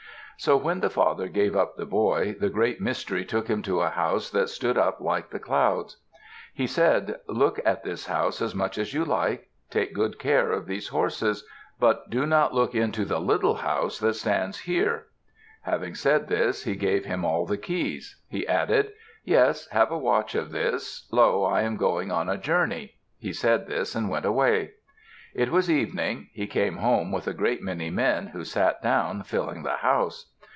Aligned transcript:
So 0.37 0.57
when 0.57 0.79
the 0.79 0.89
father 0.89 1.27
gave 1.27 1.55
up 1.55 1.75
the 1.77 1.85
boy, 1.85 2.33
the 2.39 2.49
Great 2.49 2.81
Mystery 2.81 3.23
took 3.23 3.47
him 3.47 3.61
to 3.61 3.81
a 3.81 3.91
house 3.91 4.31
that 4.31 4.49
stood 4.49 4.75
up 4.75 4.99
like 4.99 5.29
the 5.29 5.37
clouds. 5.37 5.97
He 6.51 6.65
said, 6.65 7.19
"Look 7.27 7.59
at 7.63 7.83
this 7.83 8.07
house 8.07 8.41
as 8.41 8.55
much 8.55 8.79
as 8.79 8.91
you 8.91 9.05
like. 9.05 9.51
Take 9.69 9.93
good 9.93 10.17
care 10.17 10.51
of 10.51 10.65
these 10.65 10.87
horses. 10.87 11.45
But 11.79 12.09
do 12.09 12.25
not 12.25 12.55
look 12.55 12.73
into 12.73 13.05
the 13.05 13.19
little 13.19 13.53
house 13.57 13.99
that 13.99 14.15
stands 14.15 14.57
here." 14.61 15.05
Having 15.61 15.93
said 15.93 16.27
this, 16.27 16.63
he 16.63 16.75
gave 16.75 17.05
him 17.05 17.23
all 17.23 17.45
the 17.45 17.55
keys. 17.55 18.19
He 18.27 18.47
added, 18.47 18.93
"Yes, 19.23 19.67
have 19.67 19.91
a 19.91 19.97
watch 19.99 20.33
of 20.33 20.49
this. 20.51 21.07
Lo, 21.11 21.43
I 21.43 21.61
am 21.61 21.77
going 21.77 22.11
on 22.11 22.27
a 22.29 22.37
journey." 22.39 22.95
He 23.19 23.31
said 23.31 23.67
this 23.67 23.93
and 23.93 24.09
went 24.09 24.25
away. 24.25 24.71
It 25.33 25.49
was 25.49 25.69
evening; 25.71 26.29
he 26.33 26.45
came 26.47 26.77
home 26.77 27.09
with 27.13 27.25
a 27.27 27.33
great 27.33 27.61
many 27.61 27.89
men, 27.91 28.27
who 28.27 28.43
sat 28.43 28.81
down, 28.83 29.21
filling 29.23 29.63
the 29.63 29.77
house. 29.77 30.29